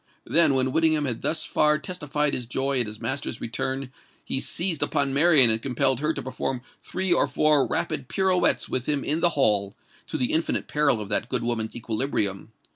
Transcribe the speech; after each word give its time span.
Then, 0.25 0.55
when 0.55 0.71
Whittingham 0.71 1.05
had 1.05 1.21
thus 1.21 1.45
far 1.45 1.77
testified 1.77 2.33
his 2.33 2.47
joy 2.47 2.79
at 2.81 2.87
his 2.87 2.99
master's 2.99 3.39
return, 3.39 3.91
he 4.25 4.39
seized 4.39 4.81
upon 4.81 5.13
Marian 5.13 5.51
and 5.51 5.61
compelled 5.61 5.99
her 5.99 6.11
to 6.11 6.23
perform 6.23 6.63
three 6.81 7.13
or 7.13 7.27
four 7.27 7.67
rapid 7.67 8.07
pirouettes 8.07 8.67
with 8.67 8.87
him 8.89 9.03
in 9.03 9.19
the 9.19 9.29
hall—to 9.37 10.17
the 10.17 10.33
infinite 10.33 10.67
peril 10.67 10.99
of 11.01 11.09
that 11.09 11.29
good 11.29 11.43
woman's 11.43 11.75
equilibrium. 11.75 12.51